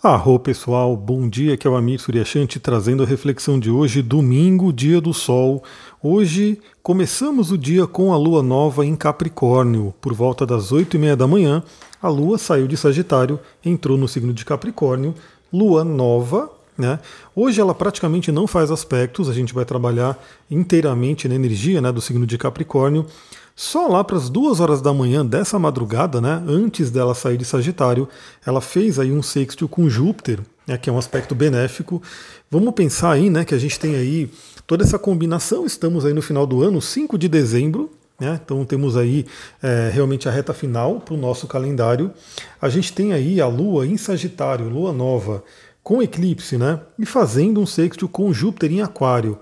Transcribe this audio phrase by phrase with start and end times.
[0.00, 4.72] Arro pessoal, bom dia, que é o Amir Suryashanti trazendo a reflexão de hoje, domingo,
[4.72, 5.60] dia do sol.
[6.00, 9.92] Hoje começamos o dia com a lua nova em Capricórnio.
[10.00, 11.64] Por volta das 8 e meia da manhã,
[12.00, 15.16] a lua saiu de Sagitário, entrou no signo de Capricórnio,
[15.52, 16.48] lua nova.
[16.78, 17.00] Né?
[17.34, 20.16] Hoje ela praticamente não faz aspectos, a gente vai trabalhar
[20.48, 23.04] inteiramente na energia né, do signo de Capricórnio.
[23.60, 27.44] Só lá para as duas horas da manhã dessa madrugada, né, antes dela sair de
[27.44, 28.08] Sagitário,
[28.46, 32.00] ela fez aí um sextil com Júpiter, né, que é um aspecto benéfico.
[32.48, 34.30] Vamos pensar aí, né, que a gente tem aí
[34.64, 35.66] toda essa combinação.
[35.66, 37.90] Estamos aí no final do ano, 5 de dezembro,
[38.20, 39.26] né, então temos aí
[39.60, 42.12] é, realmente a reta final para o nosso calendário.
[42.62, 45.42] A gente tem aí a Lua em Sagitário, Lua nova,
[45.82, 49.36] com eclipse, né, e fazendo um sextil com Júpiter em Aquário.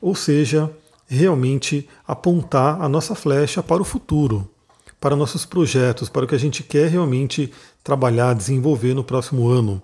[0.00, 0.70] Ou seja,
[1.06, 4.48] realmente apontar a nossa flecha para o futuro,
[5.00, 7.52] para nossos projetos, para o que a gente quer realmente
[7.84, 9.80] trabalhar, desenvolver no próximo ano.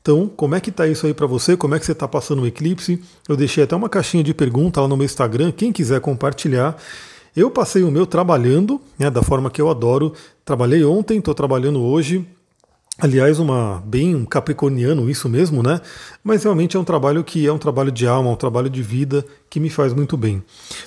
[0.00, 1.56] Então, como é que está isso aí para você?
[1.56, 3.02] Como é que você está passando o eclipse?
[3.28, 6.76] Eu deixei até uma caixinha de pergunta lá no meu Instagram, quem quiser compartilhar.
[7.36, 10.12] Eu passei o meu trabalhando, né, da forma que eu adoro.
[10.44, 12.26] Trabalhei ontem, estou trabalhando hoje.
[12.98, 15.80] Aliás, uma bem um capricorniano isso mesmo, né?
[16.22, 19.24] Mas realmente é um trabalho que é um trabalho de alma, um trabalho de vida
[19.48, 20.42] que me faz muito bem.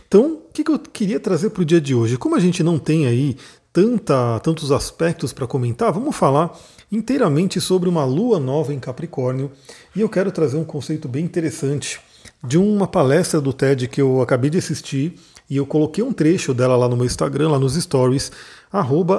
[0.07, 2.15] Então, o que, eu queria trazer para o dia de hoje?
[2.15, 3.35] Como a gente não tem aí
[3.73, 6.55] tanta, tantos aspectos para comentar, vamos falar
[6.91, 9.51] inteiramente sobre uma lua nova em Capricórnio
[9.95, 11.99] e eu quero trazer um conceito bem interessante
[12.43, 15.15] de uma palestra do TED que eu acabei de assistir
[15.49, 18.31] e eu coloquei um trecho dela lá no meu Instagram, lá nos stories,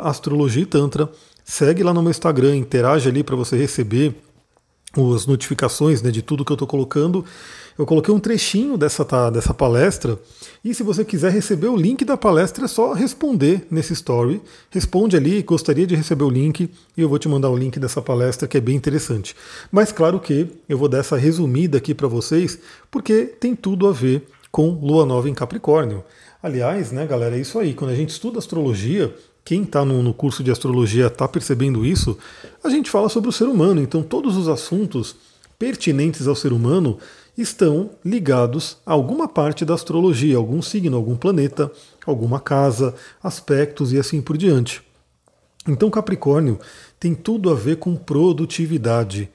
[0.03, 1.11] astrologia e tantra.
[1.49, 4.17] Segue lá no meu Instagram, interage ali para você receber
[5.15, 7.25] as notificações né, de tudo que eu estou colocando.
[7.79, 10.19] Eu coloquei um trechinho dessa, tá, dessa palestra
[10.65, 14.43] e se você quiser receber o link da palestra é só responder nesse story.
[14.71, 18.03] Responde ali, gostaria de receber o link e eu vou te mandar o link dessa
[18.03, 19.37] palestra que é bem interessante.
[19.71, 22.59] Mas claro que eu vou dar essa resumida aqui para vocês
[22.91, 26.03] porque tem tudo a ver com Lua Nova em Capricórnio.
[26.43, 27.73] Aliás, né, galera, é isso aí.
[27.73, 29.15] Quando a gente estuda astrologia,
[29.47, 32.19] quem está no, no, curso de astrologia está percebendo isso,
[32.65, 33.81] a gente fala sobre o ser humano.
[33.81, 35.15] Então, todos os assuntos
[35.57, 36.99] pertinentes ao ser humano
[37.39, 41.71] estão ligados a alguma parte da astrologia, algum signo, algum planeta,
[42.05, 42.93] alguma casa,
[43.23, 44.83] aspectos e assim por diante.
[45.69, 46.59] Então, Capricórnio
[46.99, 49.31] tem tudo a ver com produtividade.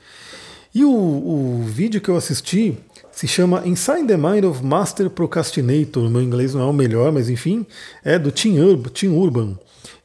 [0.76, 2.78] E o, o vídeo que eu assisti
[3.22, 6.10] se chama Inside the Mind of Master Procrastinator.
[6.10, 7.68] Meu inglês não é o melhor, mas enfim,
[8.04, 9.60] é do Tim, Ur Tim Urban.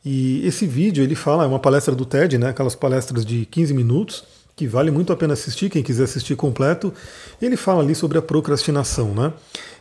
[0.04, 3.72] E esse vídeo ele fala, é uma palestra do TED, né, aquelas palestras de 15
[3.72, 4.22] minutos,
[4.54, 6.92] que vale muito a pena assistir, quem quiser assistir completo.
[7.40, 9.32] Ele fala ali sobre a procrastinação, né?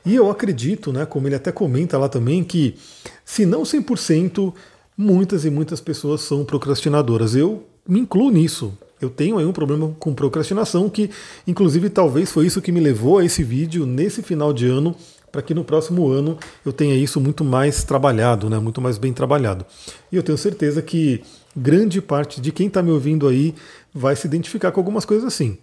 [0.06, 2.78] E eu acredito, né, como ele até comenta lá também, que
[3.26, 4.54] se não 100%,
[4.98, 7.36] muitas e muitas pessoas são procrastinadoras.
[7.36, 8.72] Eu me incluo nisso.
[9.06, 11.10] Eu tenho aí um problema com procrastinação que,
[11.46, 14.96] inclusive, talvez foi isso que me levou a esse vídeo nesse final de ano
[15.36, 19.12] para que no próximo ano eu tenha isso muito mais trabalhado, né, muito mais bem
[19.12, 19.66] trabalhado.
[20.10, 21.22] E eu tenho certeza que
[21.54, 23.54] grande parte de quem está me ouvindo aí
[23.94, 25.58] vai se identificar com algumas coisas assim.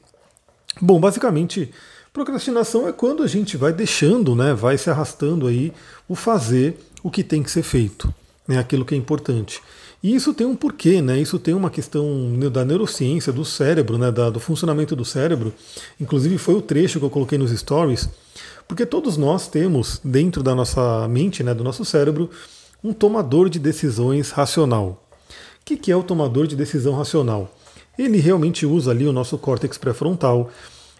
[0.78, 1.70] Bom, basicamente,
[2.12, 5.72] procrastinação é quando a gente vai deixando, né, vai se arrastando aí
[6.06, 8.12] o fazer o que tem que ser feito,
[8.47, 9.62] né, aquilo que é importante.
[10.02, 11.20] E isso tem um porquê, né?
[11.20, 12.06] Isso tem uma questão
[12.50, 14.10] da neurociência, do cérebro, né?
[14.10, 15.54] Da, do funcionamento do cérebro.
[16.00, 18.08] Inclusive foi o trecho que eu coloquei nos stories
[18.72, 22.30] porque todos nós temos dentro da nossa mente, né, do nosso cérebro,
[22.82, 25.04] um tomador de decisões racional.
[25.60, 27.54] O que, que é o tomador de decisão racional?
[27.98, 30.50] Ele realmente usa ali o nosso córtex pré-frontal.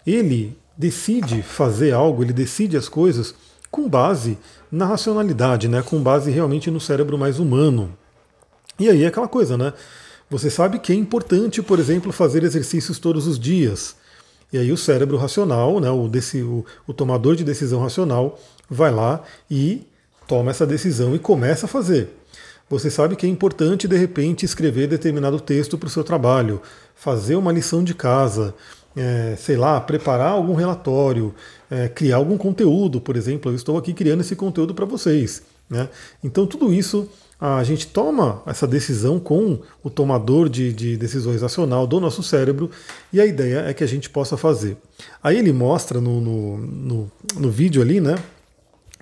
[0.05, 3.33] Ele decide fazer algo, ele decide as coisas
[3.71, 4.37] com base
[4.71, 5.81] na racionalidade, né?
[5.81, 7.89] com base realmente no cérebro mais humano.
[8.79, 9.73] E aí é aquela coisa, né?
[10.29, 13.95] Você sabe que é importante, por exemplo, fazer exercícios todos os dias.
[14.51, 18.39] E aí o cérebro racional, né, o, desse, o, o tomador de decisão racional,
[18.69, 19.83] vai lá e
[20.27, 22.09] toma essa decisão e começa a fazer.
[22.69, 26.61] Você sabe que é importante, de repente, escrever determinado texto para o seu trabalho,
[26.95, 28.55] fazer uma lição de casa,
[28.95, 31.33] é, sei lá, preparar algum relatório,
[31.69, 33.51] é, criar algum conteúdo, por exemplo.
[33.51, 35.43] Eu estou aqui criando esse conteúdo para vocês.
[35.69, 35.89] Né?
[36.23, 37.07] Então, tudo isso
[37.39, 42.71] a gente toma essa decisão com o tomador de, de, decisões racional do nosso cérebro
[43.11, 44.77] e a ideia é que a gente possa fazer.
[45.21, 48.15] Aí ele mostra no, no, no, no vídeo ali, né,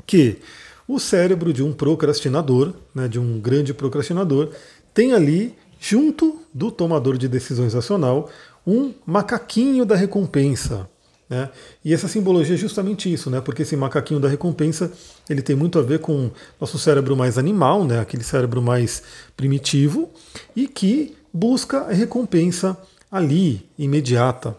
[0.08, 0.40] que
[0.88, 4.50] o cérebro de um procrastinador, né, de um grande procrastinador,
[4.94, 8.30] tem ali, junto do tomador de decisões racional,
[8.66, 10.90] um macaquinho da recompensa.
[11.32, 11.50] Né?
[11.86, 13.40] E essa simbologia é justamente isso, né?
[13.40, 14.92] porque esse macaquinho da recompensa
[15.30, 16.30] ele tem muito a ver com
[16.60, 18.02] nosso cérebro mais animal, né?
[18.02, 19.02] aquele cérebro mais
[19.38, 20.10] primitivo,
[20.54, 22.78] e que busca a recompensa
[23.10, 24.58] ali, imediata.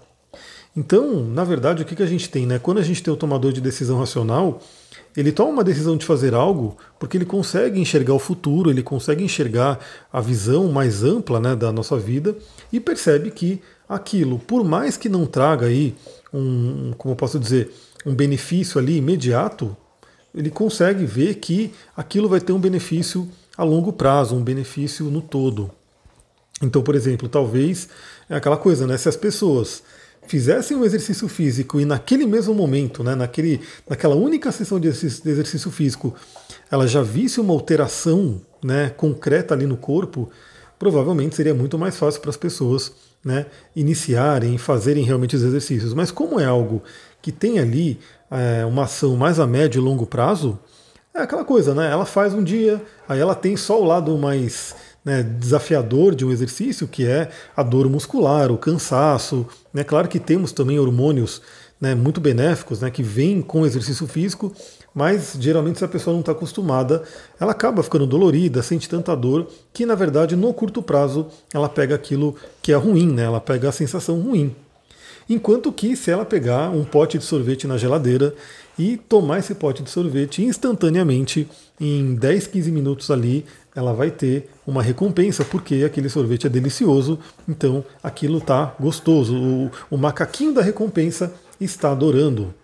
[0.74, 2.46] Então, na verdade, o que, que a gente tem?
[2.46, 2.58] Né?
[2.58, 4.62] Quando a gente tem o tomador de decisão racional,
[5.16, 9.22] ele toma uma decisão de fazer algo porque ele consegue enxergar o futuro, ele consegue
[9.22, 9.78] enxergar
[10.12, 12.34] a visão mais ampla né, da nossa vida
[12.72, 15.94] e percebe que aquilo, por mais que não traga aí
[16.32, 17.70] um, como eu posso dizer,
[18.06, 19.76] um benefício ali imediato,
[20.34, 25.20] ele consegue ver que aquilo vai ter um benefício a longo prazo, um benefício no
[25.20, 25.70] todo.
[26.62, 27.88] Então, por exemplo, talvez
[28.30, 28.96] é aquela coisa, né?
[28.96, 29.82] Se as pessoas
[30.26, 35.24] fizessem um exercício físico e naquele mesmo momento, né, naquele, naquela única sessão de exercício,
[35.24, 36.14] de exercício físico,
[36.70, 40.30] ela já visse uma alteração né, concreta ali no corpo,
[40.78, 42.92] provavelmente seria muito mais fácil para as pessoas
[43.24, 45.94] né, iniciarem, fazerem realmente os exercícios.
[45.94, 46.82] Mas como é algo
[47.20, 47.98] que tem ali
[48.30, 50.58] é, uma ação mais a médio e longo prazo,
[51.14, 51.90] é aquela coisa, né?
[51.90, 54.74] Ela faz um dia, aí ela tem só o lado mais
[55.04, 59.46] né, desafiador de um exercício, que é a dor muscular, o cansaço.
[59.72, 59.82] Né?
[59.82, 61.43] Claro que temos também hormônios
[61.81, 64.52] né, muito benéficos né, que vêm com o exercício físico,
[64.94, 67.02] mas geralmente se a pessoa não está acostumada,
[67.40, 71.94] ela acaba ficando dolorida, sente tanta dor, que na verdade no curto prazo ela pega
[71.94, 74.55] aquilo que é ruim, né, ela pega a sensação ruim.
[75.28, 78.34] Enquanto que se ela pegar um pote de sorvete na geladeira
[78.78, 81.48] e tomar esse pote de sorvete instantaneamente,
[81.81, 83.44] em 10, 15 minutos ali,
[83.75, 87.18] ela vai ter uma recompensa, porque aquele sorvete é delicioso,
[87.48, 89.36] então aquilo está gostoso.
[89.36, 92.54] O, o macaquinho da recompensa está adorando.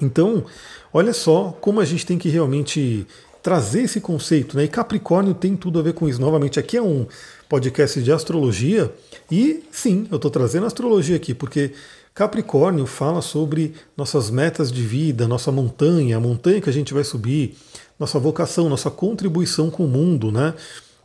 [0.00, 0.44] Então,
[0.92, 3.06] olha só como a gente tem que realmente
[3.42, 4.64] trazer esse conceito, né?
[4.64, 6.20] E Capricórnio tem tudo a ver com isso.
[6.20, 7.06] Novamente, aqui é um
[7.48, 8.90] podcast de astrologia,
[9.30, 11.72] e sim, eu estou trazendo astrologia aqui, porque
[12.14, 17.04] Capricórnio fala sobre nossas metas de vida, nossa montanha, a montanha que a gente vai
[17.04, 17.56] subir,
[17.98, 20.54] nossa vocação, nossa contribuição com o mundo, né?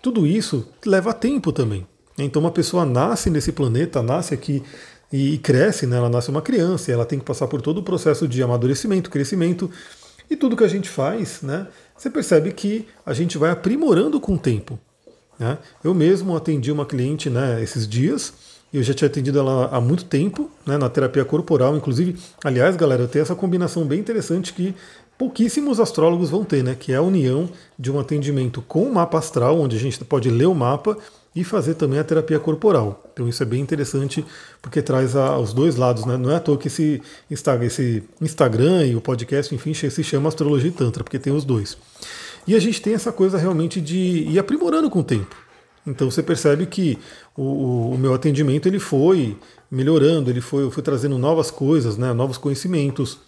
[0.02, 1.86] Tudo isso leva tempo também.
[2.18, 4.64] Então uma pessoa nasce nesse planeta, nasce aqui
[5.12, 5.98] e cresce, né?
[5.98, 9.70] ela nasce uma criança, ela tem que passar por todo o processo de amadurecimento, crescimento,
[10.30, 11.68] e tudo que a gente faz, né?
[11.98, 14.80] Você percebe que a gente vai aprimorando com o tempo.
[15.40, 15.58] Né?
[15.84, 18.32] Eu mesmo atendi uma cliente né, esses dias,
[18.72, 22.16] eu já tinha atendido ela há muito tempo, né, na terapia corporal, inclusive.
[22.44, 24.76] Aliás, galera, eu tenho essa combinação bem interessante que
[25.20, 26.74] pouquíssimos astrólogos vão ter, né?
[26.80, 30.30] Que é a união de um atendimento com o mapa astral, onde a gente pode
[30.30, 30.98] ler o mapa
[31.36, 33.04] e fazer também a terapia corporal.
[33.12, 34.26] Então isso é bem interessante
[34.62, 36.16] porque traz os dois lados, né?
[36.16, 40.30] Não é à toa que esse Instagram, esse Instagram e o podcast, enfim, se chama
[40.30, 41.78] Astrologia e Tantra, porque tem os dois.
[42.48, 45.36] E a gente tem essa coisa realmente de ir aprimorando com o tempo.
[45.86, 46.98] Então você percebe que
[47.36, 49.38] o, o meu atendimento ele foi
[49.70, 53.20] melhorando, ele foi, eu fui trazendo novas coisas, né, novos conhecimentos.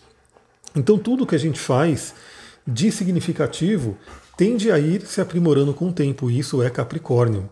[0.75, 2.13] Então tudo que a gente faz
[2.65, 3.97] de significativo
[4.37, 7.49] tende a ir se aprimorando com o tempo, isso é Capricórnio.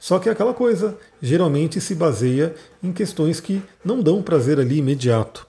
[0.00, 4.78] Só que é aquela coisa, geralmente se baseia em questões que não dão prazer ali
[4.78, 5.46] imediato.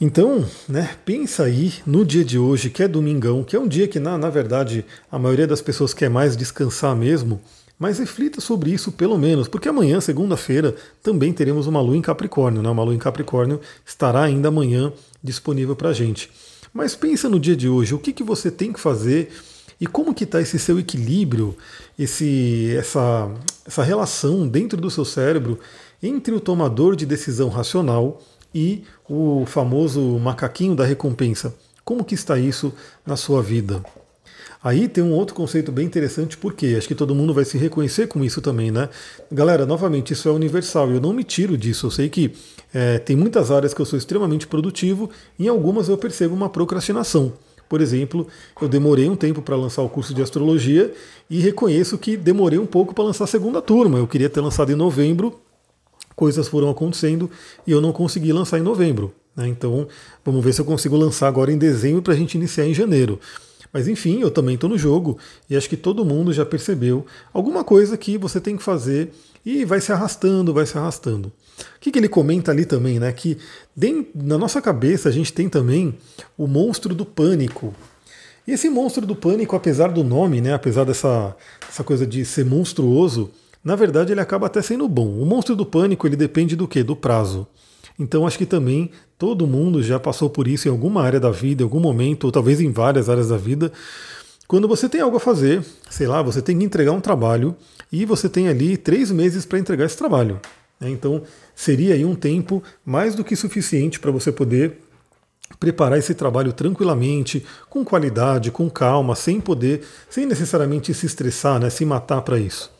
[0.00, 3.88] Então, né, pensa aí no dia de hoje, que é domingão, que é um dia
[3.88, 7.40] que, na, na verdade, a maioria das pessoas quer mais descansar mesmo,
[7.78, 12.62] mas reflita sobre isso pelo menos, porque amanhã, segunda-feira, também teremos uma lua em Capricórnio.
[12.62, 12.68] Né?
[12.70, 14.92] Uma lua em Capricórnio estará ainda amanhã
[15.26, 16.30] disponível para a gente.
[16.72, 19.30] Mas pensa no dia de hoje, o que, que você tem que fazer
[19.80, 21.56] e como que está esse seu equilíbrio,
[21.98, 23.30] esse, essa,
[23.66, 25.58] essa relação dentro do seu cérebro
[26.02, 28.22] entre o tomador de decisão racional
[28.54, 31.54] e o famoso macaquinho da recompensa.
[31.84, 32.72] Como que está isso
[33.04, 33.82] na sua vida?
[34.66, 38.08] Aí tem um outro conceito bem interessante, porque acho que todo mundo vai se reconhecer
[38.08, 38.88] com isso também, né?
[39.30, 41.86] Galera, novamente, isso é universal, eu não me tiro disso.
[41.86, 42.34] Eu sei que
[42.74, 45.08] é, tem muitas áreas que eu sou extremamente produtivo,
[45.38, 47.34] em algumas eu percebo uma procrastinação.
[47.68, 48.26] Por exemplo,
[48.60, 50.92] eu demorei um tempo para lançar o curso de astrologia
[51.30, 53.98] e reconheço que demorei um pouco para lançar a segunda turma.
[53.98, 55.38] Eu queria ter lançado em novembro,
[56.16, 57.30] coisas foram acontecendo
[57.64, 59.14] e eu não consegui lançar em novembro.
[59.36, 59.46] Né?
[59.46, 59.86] Então,
[60.24, 63.20] vamos ver se eu consigo lançar agora em dezembro para a gente iniciar em janeiro.
[63.72, 65.18] Mas enfim, eu também estou no jogo
[65.48, 69.12] e acho que todo mundo já percebeu alguma coisa que você tem que fazer
[69.44, 71.28] e vai se arrastando, vai se arrastando.
[71.28, 73.10] O que, que ele comenta ali também, né?
[73.12, 73.38] Que
[73.74, 75.94] dentro, na nossa cabeça a gente tem também
[76.36, 77.74] o monstro do pânico.
[78.46, 81.34] E esse monstro do pânico, apesar do nome, né, apesar dessa,
[81.66, 83.30] dessa coisa de ser monstruoso,
[83.64, 85.20] na verdade ele acaba até sendo bom.
[85.20, 86.84] O monstro do pânico ele depende do quê?
[86.84, 87.46] Do prazo.
[87.98, 91.62] Então acho que também todo mundo já passou por isso em alguma área da vida,
[91.62, 93.72] em algum momento, ou talvez em várias áreas da vida.
[94.46, 97.56] Quando você tem algo a fazer, sei lá, você tem que entregar um trabalho
[97.90, 100.40] e você tem ali três meses para entregar esse trabalho.
[100.78, 100.90] Né?
[100.90, 101.22] Então
[101.54, 104.78] seria aí um tempo mais do que suficiente para você poder
[105.58, 111.70] preparar esse trabalho tranquilamente, com qualidade, com calma, sem poder, sem necessariamente se estressar, né,
[111.70, 112.70] se matar para isso.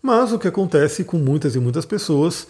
[0.00, 2.46] Mas o que acontece com muitas e muitas pessoas,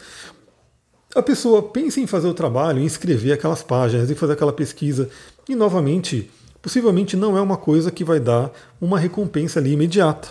[1.16, 5.08] a pessoa pensa em fazer o trabalho, em escrever aquelas páginas, em fazer aquela pesquisa,
[5.48, 6.30] e novamente,
[6.60, 10.28] possivelmente não é uma coisa que vai dar uma recompensa ali imediata.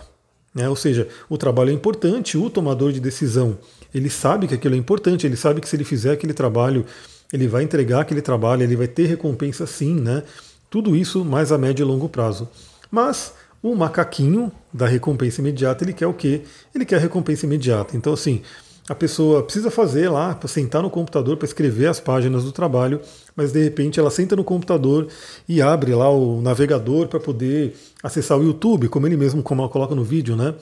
[0.53, 0.69] Né?
[0.69, 3.57] Ou seja, o trabalho é importante, o tomador de decisão
[3.95, 6.85] ele sabe que aquilo é importante, ele sabe que se ele fizer aquele trabalho,
[7.31, 10.21] ele vai entregar aquele trabalho, ele vai ter recompensa sim, né?
[10.69, 12.49] Tudo isso mais a médio e longo prazo.
[12.91, 16.41] Mas o macaquinho da recompensa imediata, ele quer o quê?
[16.73, 17.95] Ele quer a recompensa imediata.
[17.95, 18.41] Então, assim,
[18.87, 23.01] a pessoa precisa fazer lá, para sentar no computador para escrever as páginas do trabalho,
[23.35, 25.07] mas de repente ela senta no computador
[25.49, 30.03] e abre lá o navegador para poder acessar o YouTube, como ele mesmo coloca no
[30.03, 30.53] vídeo, né?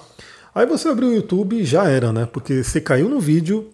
[0.56, 2.26] Aí você abriu o YouTube e já era, né?
[2.26, 3.70] Porque você caiu no vídeo,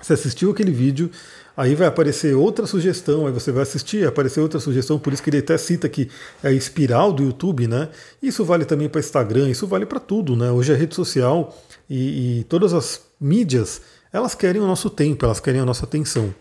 [0.00, 1.10] você assistiu aquele vídeo,
[1.56, 5.30] aí vai aparecer outra sugestão, aí você vai assistir, aparecer outra sugestão, por isso que
[5.30, 6.10] ele até cita que
[6.42, 7.88] é a espiral do YouTube, né?
[8.22, 10.50] Isso vale também para Instagram, isso vale para tudo, né?
[10.50, 11.56] Hoje é rede social
[11.88, 13.80] e, e, todas as mídias,
[14.12, 16.34] elas querem o nosso tempo, elas querem a nossa atenção.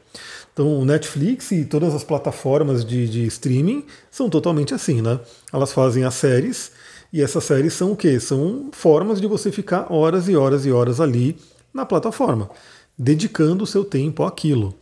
[0.54, 5.20] Então, o Netflix e todas as plataformas de, de streaming são totalmente assim, né?
[5.52, 6.72] Elas fazem as séries
[7.12, 8.20] e essas séries são o quê?
[8.20, 11.38] São formas de você ficar horas e horas e horas ali
[11.74, 12.50] na plataforma,
[12.98, 14.74] dedicando o seu tempo àquilo.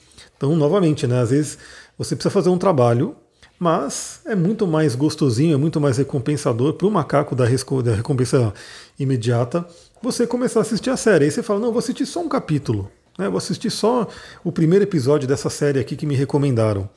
[0.43, 1.57] Então, novamente, né, às vezes
[1.97, 3.15] você precisa fazer um trabalho,
[3.57, 8.53] mas é muito mais gostosinho, é muito mais recompensador para o macaco da, da recompensa
[8.99, 9.65] imediata
[10.01, 11.23] você começar a assistir a série.
[11.23, 12.91] Aí você fala, não, vou assistir só um capítulo.
[13.17, 14.05] Né, vou assistir só
[14.43, 16.89] o primeiro episódio dessa série aqui que me recomendaram.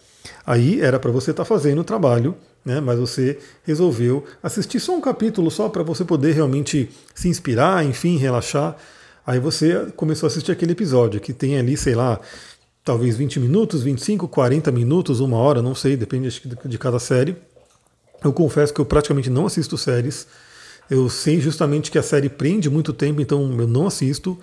[0.45, 2.35] Aí era para você estar tá fazendo o trabalho,
[2.65, 7.85] né, mas você resolveu assistir só um capítulo só para você poder realmente se inspirar,
[7.85, 8.76] enfim, relaxar.
[9.25, 12.21] Aí você começou a assistir aquele episódio que tem ali, sei lá,
[12.87, 17.37] talvez 20 minutos, 25, 40 minutos, uma hora, não sei, depende de cada série.
[18.23, 20.25] Eu confesso que eu praticamente não assisto séries.
[20.88, 24.38] Eu sei justamente que a série prende muito tempo, então eu não assisto.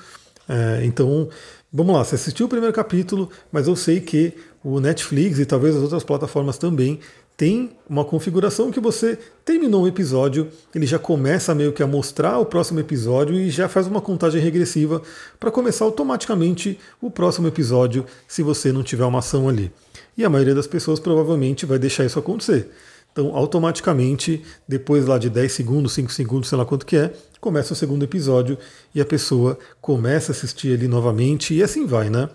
[0.48, 1.30] É, então,
[1.72, 5.74] vamos lá, você assistiu o primeiro capítulo, mas eu sei que o Netflix e talvez
[5.78, 7.00] as outras plataformas também
[7.36, 12.38] tem uma configuração que você terminou um episódio, ele já começa meio que a mostrar
[12.38, 15.02] o próximo episódio e já faz uma contagem regressiva
[15.40, 19.72] para começar automaticamente o próximo episódio se você não tiver uma ação ali.
[20.16, 22.70] E a maioria das pessoas provavelmente vai deixar isso acontecer.
[23.12, 27.74] Então, automaticamente, depois lá de 10 segundos, 5 segundos, sei lá quanto que é, começa
[27.74, 28.58] o segundo episódio
[28.94, 32.30] e a pessoa começa a assistir ali novamente e assim vai, né?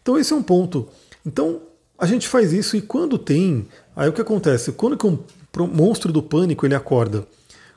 [0.00, 0.88] Então, esse é um ponto.
[1.26, 1.60] Então,
[2.02, 4.72] a gente faz isso e quando tem, aí o que acontece?
[4.72, 5.20] Quando que um
[5.72, 7.24] monstro do pânico ele acorda?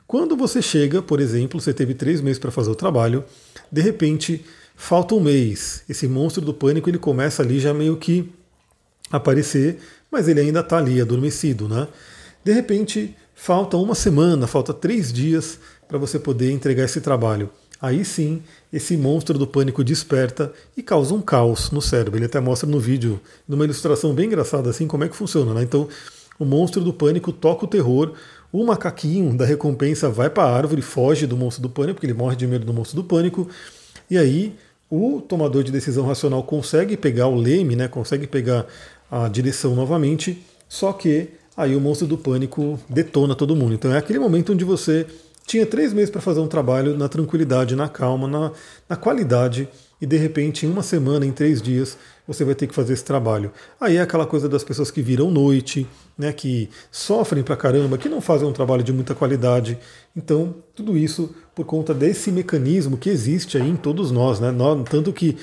[0.04, 3.22] Quando você chega, por exemplo, você teve três meses para fazer o trabalho,
[3.70, 8.28] de repente falta um mês, esse monstro do pânico ele começa ali já meio que
[9.12, 9.78] aparecer,
[10.10, 11.86] mas ele ainda está ali adormecido, né?
[12.42, 17.48] De repente, falta uma semana, falta três dias para você poder entregar esse trabalho.
[17.80, 18.42] Aí sim,
[18.72, 22.18] esse monstro do pânico desperta e causa um caos no cérebro.
[22.18, 25.52] Ele até mostra no vídeo, numa ilustração bem engraçada assim, como é que funciona.
[25.52, 25.62] Né?
[25.62, 25.88] Então,
[26.38, 28.12] o monstro do pânico toca o terror,
[28.52, 32.14] o macaquinho da recompensa vai para a árvore, foge do monstro do pânico, porque ele
[32.14, 33.48] morre de medo do monstro do pânico,
[34.10, 34.54] e aí
[34.90, 38.66] o tomador de decisão racional consegue pegar o leme, né, consegue pegar
[39.10, 43.74] a direção novamente, só que aí o monstro do pânico detona todo mundo.
[43.74, 45.06] Então é aquele momento onde você
[45.46, 48.52] tinha três meses para fazer um trabalho na tranquilidade, na calma, na,
[48.88, 49.68] na qualidade,
[50.00, 53.04] e de repente, em uma semana, em três dias, você vai ter que fazer esse
[53.04, 53.52] trabalho.
[53.80, 55.86] Aí é aquela coisa das pessoas que viram noite,
[56.18, 59.78] né, que sofrem pra caramba, que não fazem um trabalho de muita qualidade.
[60.14, 64.52] Então, tudo isso por conta desse mecanismo que existe aí em todos nós, né?
[64.90, 65.36] Tanto que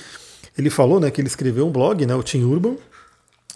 [0.57, 2.75] ele falou né, que ele escreveu um blog, né, o Tim Urban,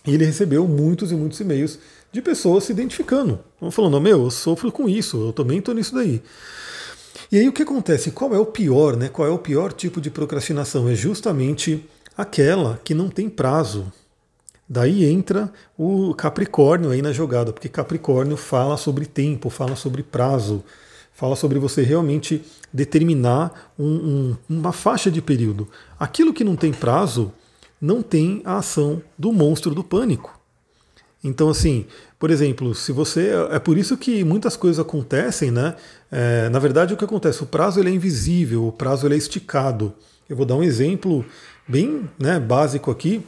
[0.05, 1.77] e ele recebeu muitos e muitos e-mails
[2.11, 3.39] de pessoas se identificando.
[3.71, 6.21] Falando, meu, eu sofro com isso, eu também estou nisso daí.
[7.31, 8.11] E aí o que acontece?
[8.11, 9.09] Qual é o pior, né?
[9.09, 10.87] Qual é o pior tipo de procrastinação?
[10.87, 11.83] É justamente
[12.17, 13.91] aquela que não tem prazo.
[14.69, 20.63] Daí entra o Capricórnio aí na jogada, porque Capricórnio fala sobre tempo, fala sobre prazo,
[21.13, 25.67] fala sobre você realmente determinar um, um, uma faixa de período.
[25.97, 27.31] Aquilo que não tem prazo
[27.79, 30.37] não tem a ação do monstro do pânico.
[31.24, 31.86] Então, assim,
[32.19, 33.31] por exemplo, se você.
[33.51, 35.75] É por isso que muitas coisas acontecem, né?
[36.12, 37.43] É, na verdade, o que acontece?
[37.43, 39.93] O prazo ele é invisível, o prazo ele é esticado.
[40.29, 41.25] Eu vou dar um exemplo
[41.67, 43.24] bem né, básico aqui.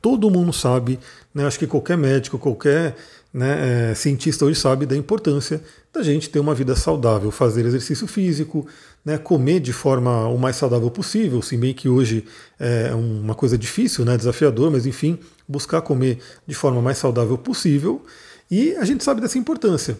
[0.00, 0.98] Todo mundo sabe,
[1.34, 2.96] né, acho que qualquer médico, qualquer
[3.32, 8.06] né, é, cientista hoje sabe da importância da gente ter uma vida saudável, fazer exercício
[8.06, 8.66] físico,
[9.04, 12.24] né, comer de forma o mais saudável possível, se bem que hoje
[12.58, 18.04] é uma coisa difícil, né, desafiador, mas enfim, buscar comer de forma mais saudável possível.
[18.50, 19.98] E a gente sabe dessa importância.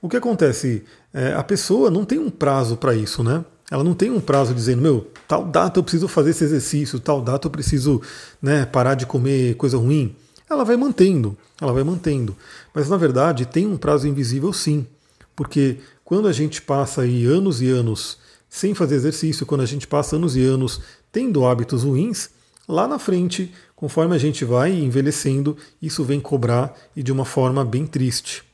[0.00, 0.84] O que acontece?
[1.12, 3.44] É, a pessoa não tem um prazo para isso, né?
[3.70, 7.20] Ela não tem um prazo dizendo, meu, tal data eu preciso fazer esse exercício, tal
[7.20, 8.00] data eu preciso
[8.40, 10.14] né, parar de comer coisa ruim.
[10.48, 12.36] Ela vai mantendo, ela vai mantendo.
[12.74, 14.86] Mas na verdade tem um prazo invisível sim.
[15.34, 18.18] Porque quando a gente passa aí anos e anos
[18.48, 20.80] sem fazer exercício, quando a gente passa anos e anos
[21.10, 22.30] tendo hábitos ruins,
[22.68, 27.64] lá na frente, conforme a gente vai envelhecendo, isso vem cobrar e de uma forma
[27.64, 28.44] bem triste.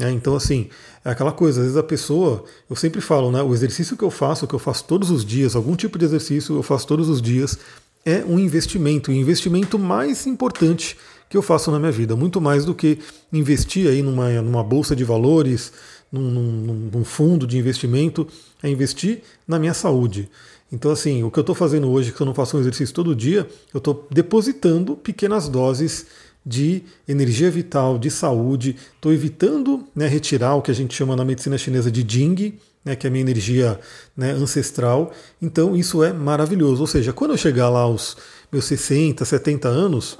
[0.00, 0.68] É, então, assim,
[1.04, 3.42] é aquela coisa, às vezes a pessoa, eu sempre falo, né?
[3.42, 6.54] O exercício que eu faço, que eu faço todos os dias, algum tipo de exercício
[6.54, 7.58] eu faço todos os dias,
[8.04, 10.96] é um investimento, o investimento mais importante
[11.28, 12.98] que eu faço na minha vida, muito mais do que
[13.32, 15.72] investir aí numa, numa bolsa de valores,
[16.10, 18.26] num, num, num fundo de investimento,
[18.62, 20.30] é investir na minha saúde.
[20.70, 23.16] Então, assim, o que eu estou fazendo hoje, que eu não faço um exercício todo
[23.16, 26.06] dia, eu estou depositando pequenas doses
[26.48, 28.74] de energia vital, de saúde.
[28.94, 32.96] Estou evitando né, retirar o que a gente chama na medicina chinesa de Jing, né,
[32.96, 33.78] que é a minha energia
[34.16, 35.12] né, ancestral.
[35.42, 36.80] Então isso é maravilhoso.
[36.80, 38.16] Ou seja, quando eu chegar lá aos
[38.50, 40.18] meus 60, 70 anos,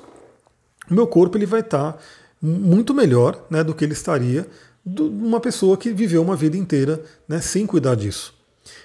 [0.90, 1.98] o meu corpo ele vai estar tá
[2.42, 4.46] muito melhor né, do que ele estaria
[4.84, 8.34] de uma pessoa que viveu uma vida inteira né, sem cuidar disso.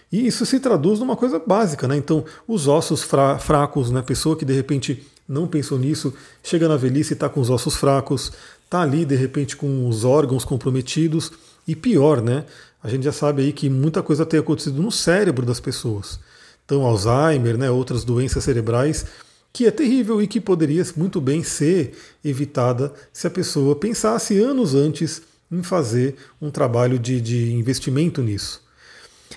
[0.09, 1.97] E isso se traduz numa coisa básica, né?
[1.97, 4.01] Então, os ossos fra fracos, né?
[4.01, 6.13] Pessoa que de repente não pensou nisso,
[6.43, 8.31] chega na velhice e está com os ossos fracos,
[8.65, 11.31] está ali de repente com os órgãos comprometidos
[11.67, 12.45] e pior, né?
[12.83, 16.19] A gente já sabe aí que muita coisa tem acontecido no cérebro das pessoas.
[16.65, 19.05] Então, Alzheimer, né, outras doenças cerebrais,
[19.53, 21.93] que é terrível e que poderia muito bem ser
[22.25, 28.62] evitada se a pessoa pensasse anos antes em fazer um trabalho de, de investimento nisso.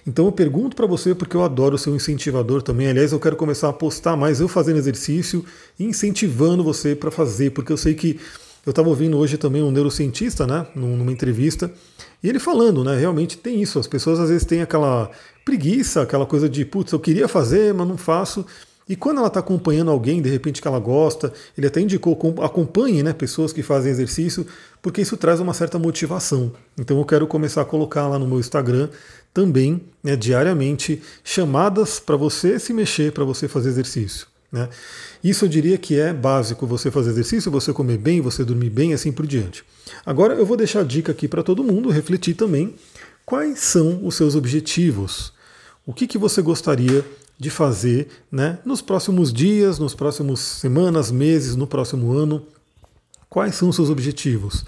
[0.07, 2.87] Então eu pergunto para você, porque eu adoro ser um incentivador também.
[2.87, 5.45] Aliás, eu quero começar a postar mais eu fazendo exercício
[5.79, 8.21] e incentivando você para fazer, porque eu sei que
[8.65, 11.73] eu estava ouvindo hoje também um neurocientista, né, numa entrevista,
[12.23, 13.79] e ele falando, né, realmente tem isso.
[13.79, 15.11] As pessoas às vezes têm aquela
[15.45, 18.45] preguiça, aquela coisa de, putz, eu queria fazer, mas não faço.
[18.89, 23.03] E quando ela está acompanhando alguém, de repente que ela gosta, ele até indicou, acompanhe
[23.03, 24.47] né, pessoas que fazem exercício,
[24.81, 26.53] porque isso traz uma certa motivação.
[26.79, 28.89] Então eu quero começar a colocar lá no meu Instagram
[29.35, 34.29] também, né, diariamente, chamadas para você se mexer, para você fazer exercício.
[34.53, 34.69] Né?
[35.23, 38.95] Isso eu diria que é básico, você fazer exercício, você comer bem, você dormir bem,
[38.95, 39.65] assim por diante.
[40.05, 42.77] Agora eu vou deixar a dica aqui para todo mundo refletir também
[43.25, 45.33] quais são os seus objetivos.
[45.85, 47.05] O que, que você gostaria
[47.39, 52.43] de fazer né, nos próximos dias, nos próximos semanas, meses, no próximo ano.
[53.29, 54.65] Quais são os seus objetivos?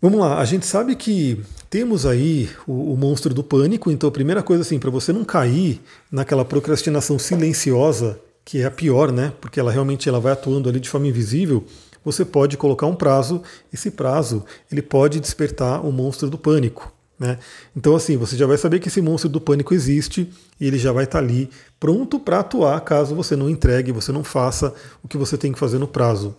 [0.00, 4.12] Vamos lá, a gente sabe que temos aí o, o monstro do pânico, então a
[4.12, 9.32] primeira coisa assim, para você não cair naquela procrastinação silenciosa, que é a pior, né?
[9.40, 11.64] Porque ela realmente ela vai atuando ali de forma invisível,
[12.02, 14.42] você pode colocar um prazo, esse prazo
[14.72, 16.90] ele pode despertar o monstro do pânico.
[17.20, 17.38] Né?
[17.76, 20.90] Então, assim, você já vai saber que esse monstro do pânico existe e ele já
[20.90, 24.72] vai estar tá ali pronto para atuar caso você não entregue, você não faça
[25.04, 26.34] o que você tem que fazer no prazo.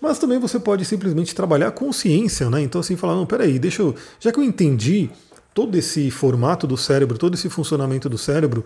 [0.00, 2.62] Mas também você pode simplesmente trabalhar a consciência, né?
[2.62, 3.94] Então, assim, falar: não, peraí, deixa eu.
[4.20, 5.10] Já que eu entendi
[5.52, 8.64] todo esse formato do cérebro, todo esse funcionamento do cérebro,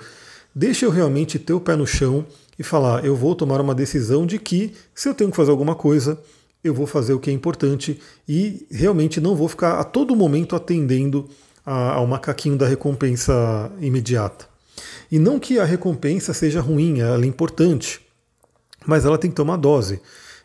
[0.55, 2.27] deixa eu realmente ter o pé no chão
[2.59, 5.75] e falar: eu vou tomar uma decisão de que, se eu tenho que fazer alguma
[5.75, 6.21] coisa,
[6.63, 10.55] eu vou fazer o que é importante e realmente não vou ficar a todo momento
[10.55, 11.29] atendendo
[11.65, 14.47] ao macaquinho da recompensa imediata.
[15.11, 18.01] E não que a recompensa seja ruim, ela é importante,
[18.87, 20.01] mas ela tem que ter uma dose.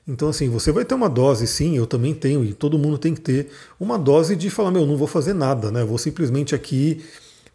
[0.07, 3.13] Então, assim, você vai ter uma dose, sim, eu também tenho, e todo mundo tem
[3.13, 5.83] que ter uma dose de falar: meu, não vou fazer nada, né?
[5.83, 7.03] Vou simplesmente aqui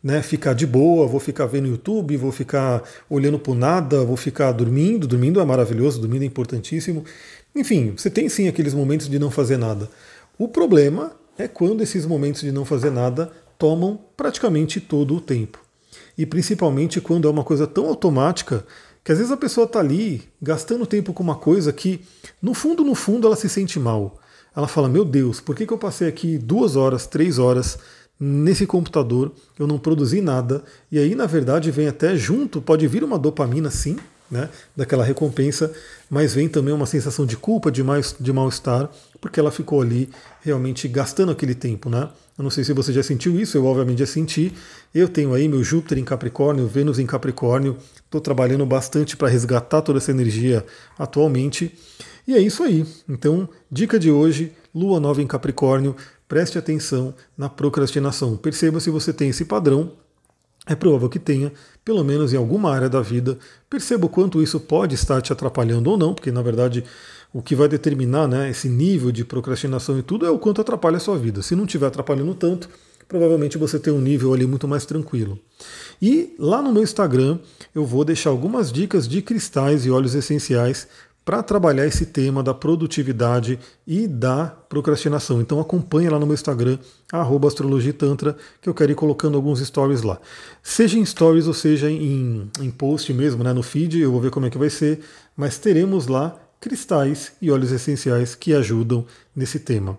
[0.04, 4.52] né, ficar de boa, vou ficar vendo YouTube, vou ficar olhando por nada, vou ficar
[4.52, 5.06] dormindo.
[5.06, 7.04] Dormindo é maravilhoso, dormindo é importantíssimo.
[7.56, 9.88] Enfim, você tem sim aqueles momentos de não fazer nada.
[10.38, 15.58] O problema é quando esses momentos de não fazer nada tomam praticamente todo o tempo.
[16.16, 18.64] E principalmente quando é uma coisa tão automática
[19.04, 22.00] que às vezes a pessoa está ali gastando tempo com uma coisa que,
[22.40, 24.18] no fundo, no fundo, ela se sente mal.
[24.56, 27.78] Ela fala: Meu Deus, por que, que eu passei aqui duas horas, três horas
[28.18, 29.32] nesse computador?
[29.58, 30.64] Eu não produzi nada.
[30.90, 33.96] E aí, na verdade, vem até junto, pode vir uma dopamina, sim,
[34.30, 35.72] né, daquela recompensa,
[36.08, 40.08] mas vem também uma sensação de culpa, de, mais, de mal-estar, porque ela ficou ali
[40.42, 41.88] realmente gastando aquele tempo.
[41.88, 42.08] Né?
[42.36, 44.52] Eu não sei se você já sentiu isso, eu obviamente já senti.
[44.94, 49.82] Eu tenho aí meu Júpiter em Capricórnio, Vênus em Capricórnio, estou trabalhando bastante para resgatar
[49.82, 50.64] toda essa energia
[50.98, 51.72] atualmente.
[52.26, 52.86] E é isso aí.
[53.08, 55.94] Então, dica de hoje: Lua nova em Capricórnio,
[56.26, 58.36] preste atenção na procrastinação.
[58.36, 59.92] Perceba se você tem esse padrão
[60.66, 61.52] é provável que tenha,
[61.84, 63.38] pelo menos em alguma área da vida.
[63.68, 66.84] Perceba o quanto isso pode estar te atrapalhando ou não, porque na verdade
[67.32, 70.96] o que vai determinar né, esse nível de procrastinação e tudo é o quanto atrapalha
[70.96, 71.42] a sua vida.
[71.42, 72.68] Se não estiver atrapalhando tanto,
[73.08, 75.38] provavelmente você tem um nível ali muito mais tranquilo.
[76.00, 77.38] E lá no meu Instagram
[77.74, 80.86] eu vou deixar algumas dicas de cristais e óleos essenciais
[81.24, 85.40] para trabalhar esse tema da produtividade e da procrastinação.
[85.40, 86.78] Então acompanha lá no meu Instagram,
[87.46, 90.20] astrologitantra, que eu quero ir colocando alguns stories lá.
[90.62, 94.30] Seja em stories ou seja em, em post mesmo, né, no feed, eu vou ver
[94.30, 95.00] como é que vai ser,
[95.36, 99.98] mas teremos lá cristais e óleos essenciais que ajudam nesse tema.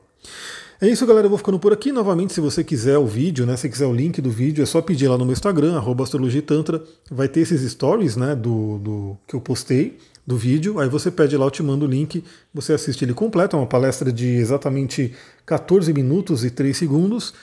[0.82, 1.26] É isso, galera.
[1.26, 1.92] Eu vou ficando por aqui.
[1.92, 3.56] Novamente, se você quiser o vídeo, né?
[3.56, 6.84] Se quiser o link do vídeo, é só pedir lá no meu Instagram, astrologitantra.
[7.10, 8.36] Vai ter esses stories, né?
[8.36, 10.80] Do, do que eu postei do vídeo.
[10.80, 12.24] Aí você pede lá, eu te mando o link.
[12.54, 13.56] Você assiste ele completo.
[13.56, 15.14] É uma palestra de exatamente
[15.46, 17.34] 14 minutos e 3 segundos.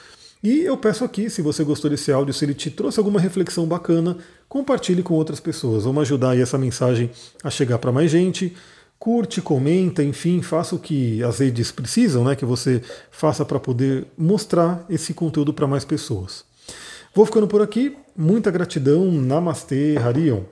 [0.43, 3.65] E eu peço aqui, se você gostou desse áudio, se ele te trouxe alguma reflexão
[3.65, 4.19] bacana,
[4.49, 5.85] compartilhe com outras pessoas.
[5.85, 7.11] Vamos ajudar aí essa mensagem
[7.45, 8.55] a chegar para mais gente
[9.03, 14.07] curte, comenta, enfim, faça o que as redes precisam, né, que você faça para poder
[14.17, 16.45] mostrar esse conteúdo para mais pessoas.
[17.13, 17.97] Vou ficando por aqui.
[18.17, 19.11] Muita gratidão.
[19.11, 20.43] Namastê, Harion.